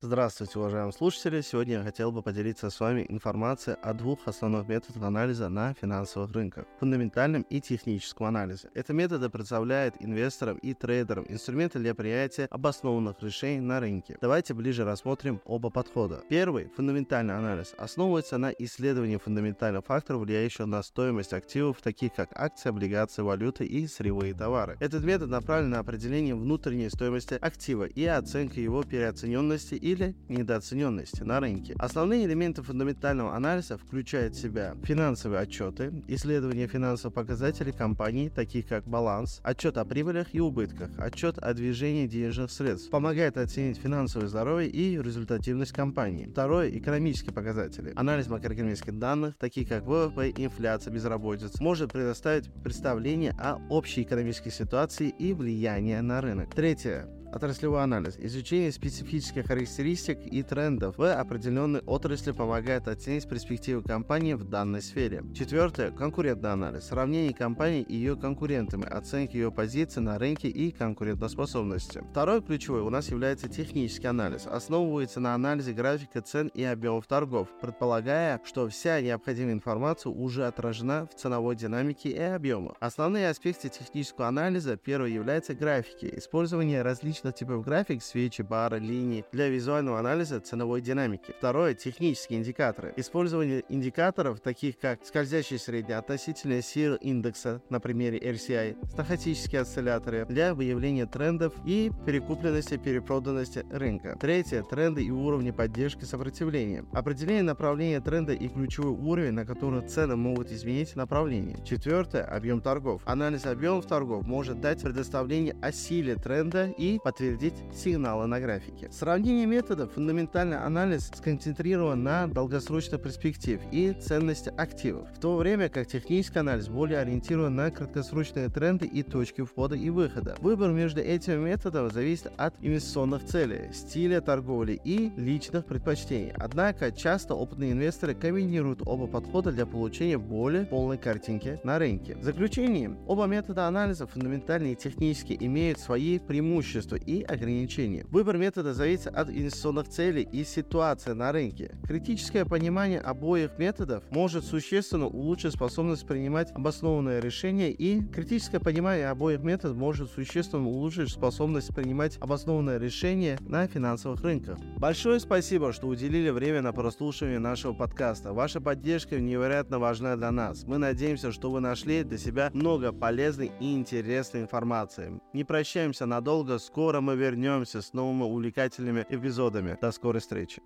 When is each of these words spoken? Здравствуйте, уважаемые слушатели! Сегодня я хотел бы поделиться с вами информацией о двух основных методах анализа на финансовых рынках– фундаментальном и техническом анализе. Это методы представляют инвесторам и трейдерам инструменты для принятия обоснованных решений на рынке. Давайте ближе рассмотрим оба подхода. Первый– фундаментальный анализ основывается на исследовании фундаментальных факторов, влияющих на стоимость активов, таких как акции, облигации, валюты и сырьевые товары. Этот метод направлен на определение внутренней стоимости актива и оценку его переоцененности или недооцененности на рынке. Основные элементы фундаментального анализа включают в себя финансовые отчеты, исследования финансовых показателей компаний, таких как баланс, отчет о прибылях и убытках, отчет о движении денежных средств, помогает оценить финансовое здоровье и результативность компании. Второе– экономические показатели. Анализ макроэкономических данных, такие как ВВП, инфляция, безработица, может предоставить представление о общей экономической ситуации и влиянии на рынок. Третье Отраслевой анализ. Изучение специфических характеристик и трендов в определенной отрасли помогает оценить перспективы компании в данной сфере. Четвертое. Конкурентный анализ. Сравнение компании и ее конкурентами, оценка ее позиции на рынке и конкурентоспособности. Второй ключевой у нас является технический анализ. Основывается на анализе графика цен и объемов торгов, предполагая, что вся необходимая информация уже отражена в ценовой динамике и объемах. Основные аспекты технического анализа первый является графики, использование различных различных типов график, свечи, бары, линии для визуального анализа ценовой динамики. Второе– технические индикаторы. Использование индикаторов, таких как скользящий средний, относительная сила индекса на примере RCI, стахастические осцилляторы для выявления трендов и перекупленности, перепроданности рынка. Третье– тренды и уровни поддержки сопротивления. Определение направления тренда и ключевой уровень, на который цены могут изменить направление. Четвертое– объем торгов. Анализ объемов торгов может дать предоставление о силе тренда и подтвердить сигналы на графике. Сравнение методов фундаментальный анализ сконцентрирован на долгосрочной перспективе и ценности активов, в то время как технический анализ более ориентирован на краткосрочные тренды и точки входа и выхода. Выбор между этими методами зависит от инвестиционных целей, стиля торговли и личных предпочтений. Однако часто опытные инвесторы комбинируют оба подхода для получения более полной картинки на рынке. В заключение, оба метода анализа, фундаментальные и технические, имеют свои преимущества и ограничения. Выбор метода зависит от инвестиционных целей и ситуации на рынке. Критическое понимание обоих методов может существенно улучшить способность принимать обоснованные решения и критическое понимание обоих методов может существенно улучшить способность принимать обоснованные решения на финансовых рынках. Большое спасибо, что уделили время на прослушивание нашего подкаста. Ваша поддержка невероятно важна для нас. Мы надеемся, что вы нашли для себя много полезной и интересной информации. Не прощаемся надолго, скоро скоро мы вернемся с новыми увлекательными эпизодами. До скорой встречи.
Здравствуйте, 0.00 0.60
уважаемые 0.60 0.92
слушатели! 0.92 1.40
Сегодня 1.40 1.78
я 1.78 1.82
хотел 1.82 2.12
бы 2.12 2.22
поделиться 2.22 2.70
с 2.70 2.78
вами 2.78 3.04
информацией 3.08 3.78
о 3.82 3.94
двух 3.94 4.28
основных 4.28 4.68
методах 4.68 5.02
анализа 5.02 5.48
на 5.48 5.74
финансовых 5.74 6.30
рынках– 6.30 6.66
фундаментальном 6.78 7.42
и 7.50 7.60
техническом 7.60 8.28
анализе. 8.28 8.70
Это 8.74 8.92
методы 8.92 9.28
представляют 9.28 9.96
инвесторам 9.98 10.56
и 10.58 10.72
трейдерам 10.72 11.26
инструменты 11.28 11.80
для 11.80 11.96
принятия 11.96 12.44
обоснованных 12.44 13.20
решений 13.20 13.58
на 13.58 13.80
рынке. 13.80 14.16
Давайте 14.20 14.54
ближе 14.54 14.84
рассмотрим 14.84 15.40
оба 15.44 15.68
подхода. 15.68 16.22
Первый– 16.28 16.70
фундаментальный 16.76 17.36
анализ 17.36 17.74
основывается 17.76 18.38
на 18.38 18.52
исследовании 18.52 19.16
фундаментальных 19.16 19.84
факторов, 19.84 20.20
влияющих 20.20 20.66
на 20.66 20.80
стоимость 20.84 21.32
активов, 21.32 21.82
таких 21.82 22.14
как 22.14 22.30
акции, 22.34 22.68
облигации, 22.68 23.22
валюты 23.22 23.66
и 23.66 23.88
сырьевые 23.88 24.32
товары. 24.32 24.76
Этот 24.78 25.02
метод 25.02 25.28
направлен 25.28 25.70
на 25.70 25.80
определение 25.80 26.36
внутренней 26.36 26.88
стоимости 26.88 27.34
актива 27.34 27.82
и 27.82 28.04
оценку 28.04 28.60
его 28.60 28.84
переоцененности 28.84 29.87
или 29.92 30.14
недооцененности 30.28 31.22
на 31.22 31.40
рынке. 31.40 31.74
Основные 31.78 32.26
элементы 32.26 32.62
фундаментального 32.62 33.34
анализа 33.34 33.78
включают 33.78 34.34
в 34.34 34.40
себя 34.40 34.74
финансовые 34.82 35.40
отчеты, 35.40 36.02
исследования 36.08 36.66
финансовых 36.66 37.14
показателей 37.14 37.72
компаний, 37.72 38.28
таких 38.28 38.66
как 38.66 38.86
баланс, 38.86 39.40
отчет 39.42 39.78
о 39.78 39.84
прибылях 39.84 40.34
и 40.34 40.40
убытках, 40.40 40.90
отчет 40.98 41.38
о 41.38 41.54
движении 41.54 42.06
денежных 42.06 42.50
средств, 42.50 42.90
помогает 42.90 43.36
оценить 43.36 43.78
финансовое 43.78 44.28
здоровье 44.28 44.68
и 44.70 45.00
результативность 45.00 45.72
компании. 45.72 46.26
Второе– 46.26 46.70
экономические 46.78 47.32
показатели. 47.32 47.92
Анализ 47.96 48.28
макроэкономических 48.28 48.98
данных, 48.98 49.36
такие 49.38 49.66
как 49.66 49.84
ВВП, 49.84 50.32
инфляция, 50.36 50.92
безработица, 50.92 51.62
может 51.62 51.92
предоставить 51.92 52.52
представление 52.62 53.32
о 53.38 53.58
общей 53.70 54.02
экономической 54.02 54.50
ситуации 54.50 55.08
и 55.08 55.32
влиянии 55.32 55.96
на 55.96 56.20
рынок. 56.20 56.54
Третье 56.54 57.08
Отраслевой 57.32 57.82
анализ. 57.82 58.16
Изучение 58.18 58.72
специфических 58.72 59.46
характеристик 59.46 60.18
и 60.24 60.42
трендов 60.42 60.96
в 60.96 61.12
определенной 61.12 61.80
отрасли 61.80 62.32
помогает 62.32 62.88
оценить 62.88 63.28
перспективы 63.28 63.82
компании 63.82 64.32
в 64.32 64.44
данной 64.44 64.80
сфере. 64.80 65.22
Четвертое. 65.34 65.90
Конкурентный 65.90 66.52
анализ. 66.52 66.86
Сравнение 66.86 67.34
компании 67.34 67.82
и 67.82 67.96
ее 67.96 68.16
конкурентами, 68.16 68.86
оценка 68.86 69.34
ее 69.34 69.52
позиции 69.52 70.00
на 70.00 70.18
рынке 70.18 70.48
и 70.48 70.70
конкурентоспособности. 70.70 72.02
Второй 72.10 72.42
ключевой 72.42 72.80
у 72.80 72.88
нас 72.88 73.10
является 73.10 73.48
технический 73.48 74.06
анализ. 74.06 74.46
Основывается 74.46 75.20
на 75.20 75.34
анализе 75.34 75.74
графика 75.74 76.22
цен 76.22 76.48
и 76.54 76.64
объемов 76.64 77.06
торгов, 77.06 77.48
предполагая, 77.60 78.40
что 78.44 78.68
вся 78.68 79.02
необходимая 79.02 79.52
информация 79.52 80.10
уже 80.10 80.46
отражена 80.46 81.06
в 81.06 81.14
ценовой 81.14 81.56
динамике 81.56 82.08
и 82.08 82.20
объемах. 82.20 82.76
Основные 82.80 83.28
аспекты 83.28 83.68
технического 83.68 84.28
анализа 84.28 84.76
первый 84.76 85.12
является 85.12 85.54
графики, 85.54 86.10
использование 86.16 86.80
различных 86.82 87.17
различных 87.18 87.34
типов 87.34 87.64
график, 87.64 88.02
свечи, 88.02 88.42
бары, 88.42 88.78
линии 88.78 89.24
для 89.32 89.48
визуального 89.48 89.98
анализа 89.98 90.40
ценовой 90.40 90.80
динамики. 90.80 91.34
Второе– 91.38 91.74
технические 91.74 92.38
индикаторы. 92.38 92.92
Использование 92.96 93.64
индикаторов, 93.68 94.40
таких 94.40 94.78
как 94.78 95.04
скользящий 95.04 95.58
средний, 95.58 95.94
относительная 95.94 96.62
сила 96.62 96.94
индекса 96.96 97.60
на 97.70 97.80
примере 97.80 98.18
RCI, 98.18 98.76
стахастические 98.90 99.62
осцилляторы 99.62 100.26
для 100.26 100.54
выявления 100.54 101.06
трендов 101.06 101.54
и 101.64 101.90
перекупленности, 102.06 102.76
перепроданности 102.76 103.64
рынка. 103.70 104.16
Третье– 104.20 104.62
тренды 104.70 105.04
и 105.04 105.10
уровни 105.10 105.50
поддержки 105.50 106.04
сопротивления. 106.04 106.84
Определение 106.92 107.42
направления 107.42 108.00
тренда 108.00 108.32
и 108.32 108.48
ключевой 108.48 108.92
уровень, 108.92 109.32
на 109.32 109.44
который 109.44 109.86
цены 109.88 110.16
могут 110.16 110.52
изменить 110.52 110.94
направление. 110.94 111.58
Четвертое– 111.64 112.22
объем 112.36 112.60
торгов. 112.60 113.02
Анализ 113.06 113.46
объемов 113.46 113.86
торгов 113.86 114.26
может 114.26 114.60
дать 114.60 114.82
предоставление 114.82 115.56
о 115.60 115.72
силе 115.72 116.14
тренда 116.16 116.66
и 116.66 116.98
подтвердить 117.08 117.54
сигналы 117.74 118.26
на 118.26 118.38
графике. 118.38 118.90
Сравнение 118.92 119.46
методов 119.46 119.94
фундаментальный 119.94 120.58
анализ 120.58 121.10
сконцентрирован 121.16 122.02
на 122.02 122.26
долгосрочной 122.26 122.98
перспективе 122.98 123.62
и 123.72 123.94
ценности 123.94 124.52
активов, 124.54 125.08
в 125.16 125.18
то 125.18 125.38
время 125.38 125.70
как 125.70 125.86
технический 125.86 126.40
анализ 126.40 126.68
более 126.68 126.98
ориентирован 126.98 127.56
на 127.56 127.70
краткосрочные 127.70 128.50
тренды 128.50 128.84
и 128.84 129.02
точки 129.02 129.42
входа 129.42 129.74
и 129.74 129.88
выхода. 129.88 130.36
Выбор 130.40 130.70
между 130.72 131.00
этими 131.00 131.36
методами 131.36 131.88
зависит 131.88 132.30
от 132.36 132.54
инвестиционных 132.60 133.24
целей, 133.24 133.72
стиля 133.72 134.20
торговли 134.20 134.78
и 134.84 135.10
личных 135.16 135.64
предпочтений. 135.64 136.34
Однако 136.36 136.92
часто 136.92 137.34
опытные 137.34 137.72
инвесторы 137.72 138.14
комбинируют 138.14 138.82
оба 138.84 139.06
подхода 139.06 139.50
для 139.50 139.64
получения 139.64 140.18
более 140.18 140.66
полной 140.66 140.98
картинки 140.98 141.58
на 141.64 141.78
рынке. 141.78 142.16
В 142.16 142.24
заключение, 142.24 142.98
оба 143.06 143.24
метода 143.24 143.66
анализа, 143.66 144.06
фундаментальные 144.06 144.74
и 144.74 144.76
технические, 144.76 145.42
имеют 145.46 145.78
свои 145.78 146.18
преимущества 146.18 146.97
и 146.98 147.22
ограничения. 147.22 148.04
Выбор 148.10 148.36
метода 148.36 148.74
зависит 148.74 149.08
от 149.08 149.28
инвестиционных 149.28 149.88
целей 149.88 150.22
и 150.30 150.44
ситуации 150.44 151.12
на 151.12 151.32
рынке. 151.32 151.76
Критическое 151.86 152.44
понимание 152.44 153.00
обоих 153.00 153.58
методов 153.58 154.04
может 154.10 154.44
существенно 154.44 155.06
улучшить 155.06 155.54
способность 155.54 156.06
принимать 156.06 156.50
обоснованные 156.52 157.20
решения 157.20 157.70
и 157.70 158.02
критическое 158.04 158.60
понимание 158.60 159.08
обоих 159.08 159.40
методов 159.40 159.76
может 159.76 160.10
существенно 160.10 160.66
улучшить 160.66 161.10
способность 161.10 161.74
принимать 161.74 162.16
обоснованные 162.20 162.78
решения 162.78 163.38
на 163.40 163.66
финансовых 163.66 164.22
рынках. 164.22 164.58
Большое 164.76 165.20
спасибо, 165.20 165.72
что 165.72 165.86
уделили 165.86 166.30
время 166.30 166.62
на 166.62 166.72
прослушивание 166.72 167.38
нашего 167.38 167.72
подкаста. 167.74 168.32
Ваша 168.32 168.60
поддержка 168.60 169.18
невероятно 169.20 169.78
важна 169.78 170.16
для 170.16 170.30
нас. 170.30 170.64
Мы 170.64 170.78
надеемся, 170.78 171.32
что 171.32 171.50
вы 171.50 171.60
нашли 171.60 172.02
для 172.04 172.18
себя 172.18 172.50
много 172.52 172.92
полезной 172.92 173.52
и 173.60 173.74
интересной 173.74 174.40
информации. 174.42 175.20
Не 175.32 175.44
прощаемся 175.44 176.06
надолго, 176.06 176.58
скоро 176.58 176.87
скоро 176.88 177.02
мы 177.02 177.16
вернемся 177.16 177.82
с 177.82 177.92
новыми 177.92 178.22
увлекательными 178.22 179.04
эпизодами. 179.10 179.76
До 179.78 179.92
скорой 179.92 180.20
встречи. 180.20 180.62